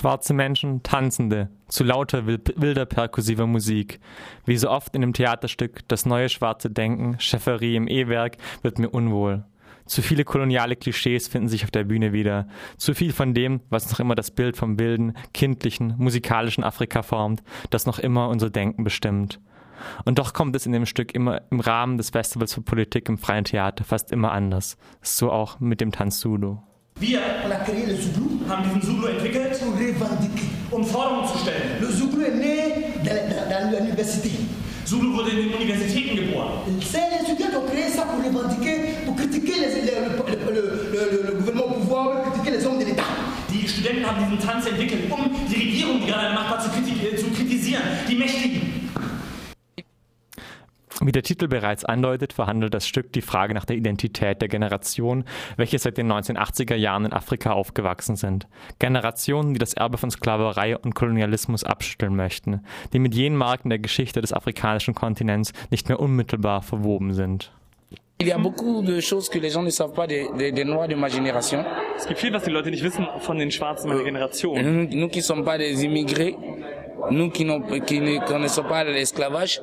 [0.00, 4.00] Schwarze Menschen, Tanzende, zu lauter wilder perkussiver Musik.
[4.46, 8.88] Wie so oft in dem Theaterstück Das neue schwarze Denken, Schäferie im E-Werk, wird mir
[8.88, 9.44] unwohl.
[9.84, 12.48] Zu viele koloniale Klischees finden sich auf der Bühne wieder.
[12.78, 17.42] Zu viel von dem, was noch immer das Bild vom wilden, kindlichen, musikalischen Afrika formt,
[17.68, 19.38] das noch immer unser Denken bestimmt.
[20.06, 23.18] Und doch kommt es in dem Stück immer im Rahmen des Festivals für Politik im
[23.18, 24.78] freien Theater fast immer anders.
[25.02, 26.56] So auch mit dem Tanz Zulu.
[27.00, 27.20] Wir
[28.48, 29.58] haben diesen Zulu entwickelt,
[30.70, 31.80] um Forderungen zu stellen.
[31.80, 32.92] Le Zulu est né
[33.48, 34.30] dans, l'université.
[34.84, 36.50] Zulu wurde in den Universitäten geboren.
[36.82, 41.22] C'est les étudiants qui ont créé ça pour revendiquer, pour critiquer les, le, le, le,
[41.26, 43.04] le, gouvernement au pouvoir, critiquer les hommes de l'État.
[43.48, 46.60] Die Studenten haben diesen Tanz entwickelt, um die Regierung, die gerade an der Macht war,
[46.60, 48.80] zu kritisieren, die Mächtigen.
[51.02, 55.24] Wie der Titel bereits andeutet, verhandelt das Stück die Frage nach der Identität der Generation,
[55.56, 58.46] welche seit den 1980er Jahren in Afrika aufgewachsen sind.
[58.78, 62.60] Generationen, die das Erbe von Sklaverei und Kolonialismus abschütteln möchten,
[62.92, 67.50] die mit jenen Marken der Geschichte des afrikanischen Kontinents nicht mehr unmittelbar verwoben sind.
[68.20, 68.28] Ne.
[71.96, 74.60] Es gibt viel, was die Leute nicht wissen von den Schwarzen meiner Generation.
[74.60, 76.36] Nous, nous qui sommes pas des immigrés,
[77.10, 77.46] nous qui,
[77.86, 79.62] qui ne connaissons pas l'esclavage,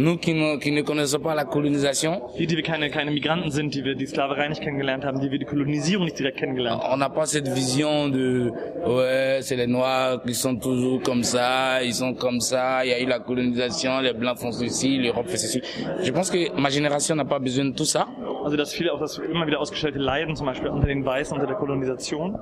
[0.00, 2.22] nous qui ne, qui ne connaissons pas la colonisation.
[2.38, 5.30] Die, die wir keine, keine Migranten sind, die wir die Sklaverei nicht kennengelernt haben, die
[5.30, 6.94] wir die Kolonisierung nicht direkt kennengelernt haben.
[6.94, 8.50] On n'a pas cette vision de,
[8.86, 12.94] ouais, c'est les Noirs qui sont toujours comme ça, ils sont comme ça, il y
[12.94, 15.60] a eu la colonisation, les Blancs font ceci, l'Europe fait ceci.
[16.02, 18.06] Je pense que ma génération n'a pas besoin de tout ça.
[18.44, 21.46] Also dass viele auch das immer wieder ausgestellte Leiden, zum Beispiel unter den Weißen, unter
[21.46, 22.38] der Kolonisation.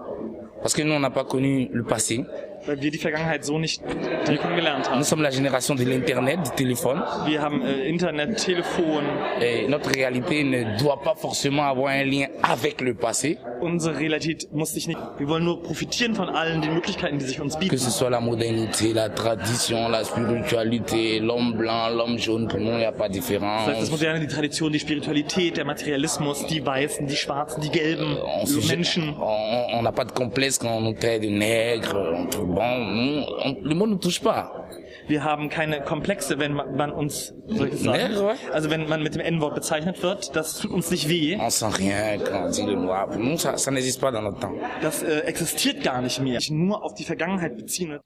[0.60, 2.24] Parce que nous, on n'a pas connu le passé.
[2.66, 3.82] Weil wir die Vergangenheit so nicht
[4.24, 4.98] kennengelernt haben.
[4.98, 7.02] Nous sommes la génération de l'Internet, du téléphone.
[7.26, 9.02] Wir haben äh, Internet, Telefon.
[9.40, 13.38] Et notre réalité ne doit pas forcément avoir un lien avec le passé.
[13.60, 14.98] Unsere Realität muss sich nicht.
[15.18, 17.70] Wir wollen nur profitieren von allen den Möglichkeiten, die sich uns bieten.
[17.70, 22.72] Que ce soit la modernité, la tradition, la spiritualité, l'homme blanc, l'homme jaune, pour nous,
[22.72, 23.66] il n'y a pas de différence.
[23.66, 27.70] Das heißt, das Moderne, die Tradition, die Spiritualität, der Materialismus, die Weißen, die Schwarzen, die
[27.70, 29.16] Gelben, on die Menschen.
[29.18, 31.96] On n'a pas de complexe quand on nous traite de nègre.
[32.38, 34.68] On, le mot ne touche pas.
[35.06, 38.14] Wir haben keine Komplexe, wenn man, man uns soll ich sagen?
[38.52, 41.38] Also wenn man mit dem N-Wort bezeichnet wird, das tut uns nicht weh.
[41.40, 43.08] On sent rien quand on dit le noir.
[43.08, 44.52] Pour nous, ça, ça n'existe pas dans notre temps.
[44.82, 46.38] Das äh, existiert gar nicht mehr.
[46.38, 48.00] Ich nur auf die Vergangenheit beziehen.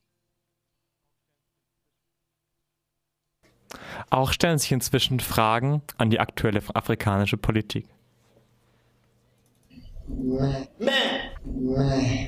[4.10, 7.86] Auch stellen sich inzwischen Fragen an die aktuelle afrikanische Politik.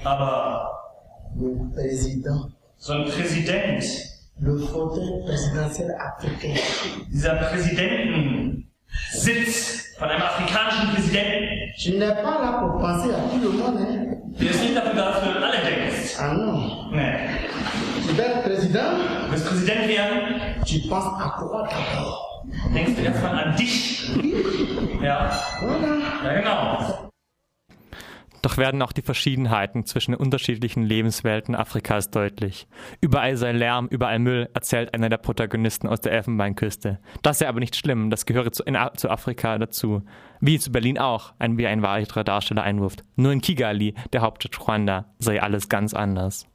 [0.04, 0.83] Aber
[1.40, 3.82] le président, so ein Präsident,
[4.40, 6.54] le fauteuil présidentiel africain,
[7.10, 11.44] dieser Präsidentensitz von einem afrikanischen Präsidenten,
[11.76, 13.78] je n'ai pas là pour penser à tout le monde.
[13.78, 14.16] Hein.
[14.40, 16.16] der ist nicht dafür da, dass du an alle denkst.
[16.18, 16.90] Ah non.
[16.92, 17.18] Nee.
[18.06, 18.90] Tu veux être président,
[19.26, 20.18] Du willst Präsident werden,
[20.66, 22.20] tu penses à toi d'abord.
[22.74, 24.08] denkst du erstmal an dich.
[25.02, 25.30] Ja,
[25.60, 25.98] Voilà.
[26.24, 27.10] ja genau.
[28.44, 32.66] Doch werden auch die Verschiedenheiten zwischen den unterschiedlichen Lebenswelten Afrikas deutlich.
[33.00, 36.99] Überall sei Lärm, überall Müll, erzählt einer der Protagonisten aus der Elfenbeinküste.
[37.22, 40.03] Das sei aber nicht schlimm, das gehöre zu, in, zu Afrika dazu.
[40.41, 43.03] Wie zu Berlin auch, ein, wie ein weiterer Darsteller einwirft.
[43.16, 46.47] Nur in Kigali, der Hauptstadt Ruanda, sei alles ganz anders.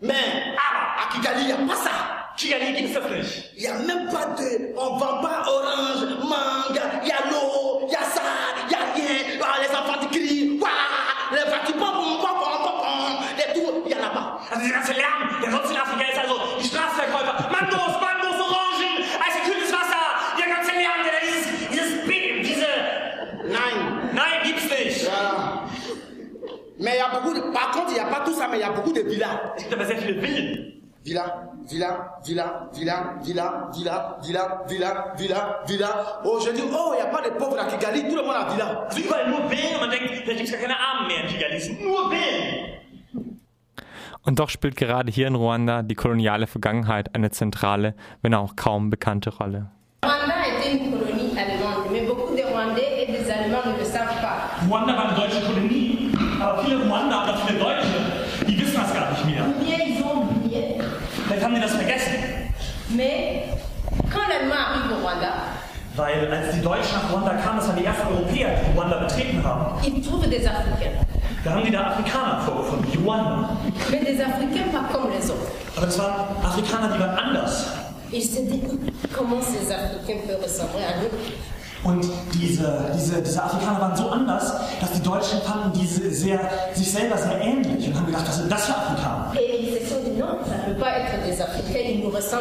[0.00, 1.90] Mais à, à Kigali, ça.
[2.36, 2.86] Kigali
[3.66, 4.72] a même pas de.
[4.78, 5.42] On vend pas
[28.52, 29.54] mais il y a beaucoup de villas.
[29.56, 30.68] Es gibt aber sehr viele Villen.
[31.04, 36.20] Villa, villa, villa, villa, villa, villa, villa, villa, villa, villa.
[36.24, 38.36] Oh, je dis, oh, il n'y a pas de pauvres à Kigali, tout le monde
[38.36, 38.86] a villa.
[38.88, 41.56] Also überall nur Villen und man denkt, vielleicht gibt's gar keine Armen mehr in Kigali,
[41.56, 42.78] es sind nur Villen.
[44.24, 48.90] Und doch spielt gerade hier in Ruanda die koloniale Vergangenheit eine zentrale, wenn auch kaum
[48.90, 49.70] bekannte Rolle.
[50.04, 54.20] Rwanda était une colonie allemande, mais beaucoup de Rwandais et des Allemands ne le savent
[54.20, 54.50] pas.
[54.68, 57.86] Ruanda war eine deutsche Kolonie, aber viele Ruanda, aber viele Deutsche,
[58.46, 59.44] die wissen das gar nicht mehr.
[59.46, 60.80] Ou bien ils ont oublié.
[61.26, 62.14] Vielleicht haben die das vergessen.
[62.90, 63.44] Mais
[64.10, 65.32] quand l'Allemand arrive au Rwanda,
[65.94, 69.44] Weil als die Deutschen nach Ruanda kamen, das waren die ersten Europäer, die Ruanda betreten
[69.44, 71.04] haben, des Africains.
[71.44, 73.50] da haben die da Afrikaner vorgefunden, die Ruanda.
[73.90, 75.48] Mais des Africains pas comme les autres.
[75.76, 77.66] Aber das waren Afrikaner, die waren anders.
[78.10, 78.62] Il se dit
[79.14, 81.10] comment ces Africains peuvent ressembler à nous.
[81.84, 86.92] Und diese, diese, diese Afrikaner waren so anders, dass die Deutschen fanden diese sehr, sich
[86.92, 89.32] selber sehr ähnlich und haben gedacht, was sind das für Afrikaner?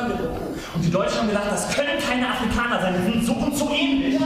[0.10, 0.30] Ne.
[0.76, 3.70] Und die Deutschen haben gedacht, das können keine Afrikaner sein, die sind so und so
[3.72, 4.20] ähnlich.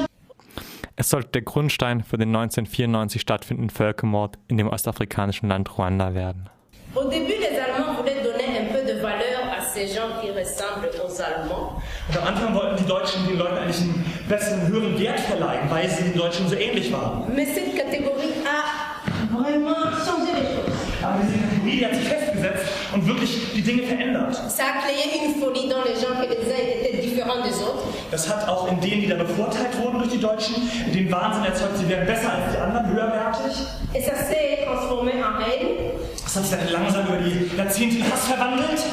[0.97, 6.49] Es sollte der Grundstein für den 1994 stattfindenden Völkermord in dem ostafrikanischen Land Ruanda werden.
[6.95, 10.89] Au début, les Allemands voulaient donner un peu de valeur à ces gens qui ressemblent
[11.03, 11.75] aux Allemands.
[12.07, 15.89] Und am Anfang wollten die Deutschen den Leuten eigentlich einen besseren, höheren Wert verleihen, weil
[15.89, 17.25] sie den Deutschen so ähnlich waren.
[17.35, 18.95] Mais cette catégorie a
[19.27, 20.71] vraiment changé les choses.
[21.03, 24.33] Aber diese Kategorie, die hat sich festgesetzt und wirklich die Dinge verändert.
[24.47, 27.83] Ça a créé une folie dans les gens que les uns étaient différents des autres.
[28.09, 30.55] Das hat auch in denen, die da bevorteilt wurden durch die Deutschen,
[30.93, 33.51] den Wahnsinn erzeugt, sie wären besser als die anderen, höherwertig.
[33.93, 35.84] Et ça s'est transformé en haine
[36.35, 38.83] Das hat sich dann langsam über die Jahrzehnte in Hass verwandelt.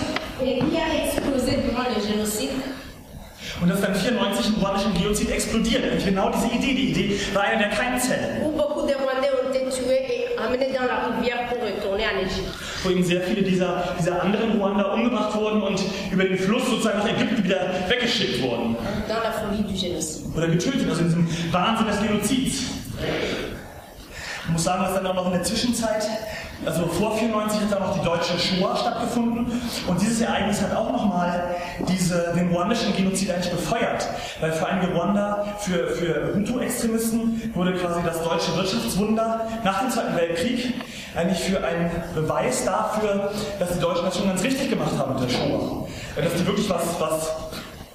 [3.60, 5.92] Und das dann 94 im ruandischen Genozid explodiert.
[5.92, 8.42] Und genau diese Idee, die Idee war eine der Keimzellen,
[12.84, 15.80] wo eben sehr viele dieser, dieser anderen Ruander umgebracht wurden und
[16.12, 18.76] über den Fluss sozusagen nach Ägypten wieder weggeschickt wurden.
[20.36, 22.62] Oder getötet, also in diesem Wahnsinn des Genozids.
[24.44, 26.04] Ich muss sagen, dass dann auch noch in der Zwischenzeit,
[26.66, 29.46] also vor 94 hat dann noch die deutsche Shoah stattgefunden
[29.86, 31.54] und dieses Ereignis hat auch nochmal
[31.88, 34.08] diese, den ruandischen Genozid eigentlich befeuert.
[34.40, 40.16] Weil für einige Ruander, für, für Hutu-Extremisten wurde quasi das deutsche Wirtschaftswunder nach dem Zweiten
[40.16, 40.74] Weltkrieg
[41.14, 43.30] eigentlich für einen Beweis dafür,
[43.60, 45.86] dass die Deutschen das schon ganz richtig gemacht haben mit der Shoah.
[46.16, 47.30] Dass die wirklich was, was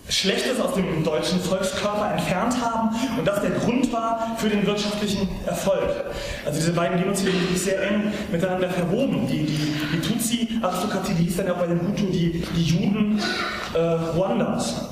[0.09, 5.27] Schlechtes aus dem deutschen Volkskörper entfernt haben und das der Grund war für den wirtschaftlichen
[5.45, 6.05] Erfolg.
[6.45, 9.27] Also diese beiden Genozide sind wirklich sehr eng miteinander verwoben.
[9.27, 13.21] Die, die, die Tutsi-Aristokratie, die hieß dann auch bei den Hutu die, die Juden
[13.73, 14.89] äh, Ruandas.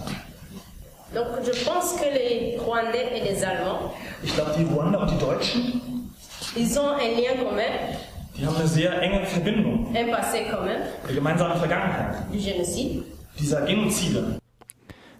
[4.23, 5.81] Ich glaube, die Ruander und die Deutschen,
[6.57, 7.61] ils ont un lien commun,
[8.37, 10.75] die haben eine sehr enge Verbindung, un passé commun
[11.05, 13.03] eine gemeinsame Vergangenheit du génocide.
[13.39, 14.39] dieser Genozide.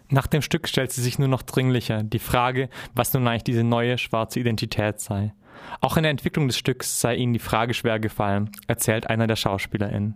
[0.09, 3.63] Nach dem Stück stellt sie sich nur noch dringlicher die Frage, was nun eigentlich diese
[3.63, 5.33] neue schwarze Identität sei.
[5.81, 9.35] Auch in der Entwicklung des Stücks sei ihnen die Frage schwer gefallen, erzählt einer der
[9.35, 10.15] SchauspielerInnen.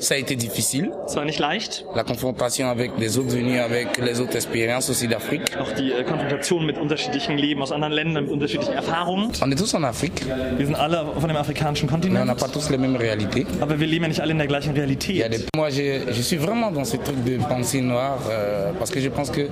[0.00, 0.90] Ça a été difficile.
[1.06, 5.06] Es war nicht leicht, La confrontation avec les autres venus, avec les autres expériences aussi
[5.06, 5.42] d'Afrique.
[5.60, 9.30] auch die äh, Konfrontation mit unterschiedlichen Leben aus anderen Ländern, mit unterschiedlichen Erfahrungen.
[9.44, 10.22] On est tous en Afrique,
[10.56, 13.46] Wir sind alle von dem afrikanischen mais on n'a Kontinent, pas tous les mêmes réalités.
[13.60, 15.28] aber wir leben ja nicht alle in der gleichen Il y a Realität.
[15.30, 15.44] des...
[15.54, 19.08] Moi, je, je suis vraiment dans ce truc de pensée noire euh, parce que je
[19.10, 19.48] pense que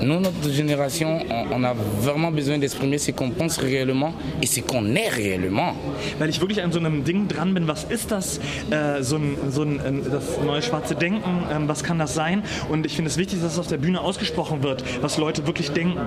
[0.00, 4.60] nous, notre génération, on, on a vraiment besoin d'exprimer ce qu'on pense réellement et ce
[4.60, 5.74] qu'on est réellement.
[6.18, 8.38] Weil ich wirklich an so einem Ding dran bin, was ist das,
[8.70, 12.42] äh, so ein, so ein äh, das neue schwarze Denken, ähm, was kann das sein?
[12.68, 15.70] Und ich finde es wichtig, dass es auf der Bühne ausgesprochen wird, was Leute wirklich
[15.72, 16.00] denken.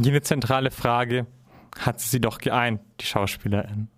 [0.00, 1.26] Jene zentrale Frage
[1.78, 3.88] hat sie doch geeint, die Schauspielerin.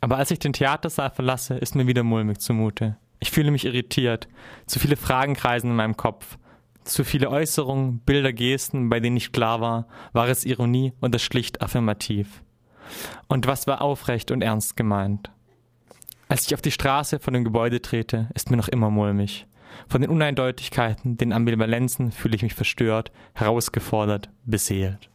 [0.00, 2.96] Aber als ich den Theatersaal verlasse, ist mir wieder mulmig zumute.
[3.20, 4.28] Ich fühle mich irritiert.
[4.66, 6.38] Zu viele Fragen kreisen in meinem Kopf.
[6.82, 11.62] Zu viele Äußerungen, Bilder, Gesten, bei denen nicht klar war, war es Ironie oder schlicht
[11.62, 12.42] affirmativ.
[13.28, 15.30] Und was war aufrecht und ernst gemeint?
[16.32, 19.46] Als ich auf die Straße von dem Gebäude trete, ist mir noch immer mulmig.
[19.86, 25.11] Von den Uneindeutigkeiten, den Ambivalenzen fühle ich mich verstört, herausgefordert, beseelt.